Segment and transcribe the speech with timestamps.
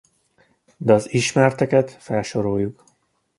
[0.77, 2.83] De az ismerteket felsoroljuk.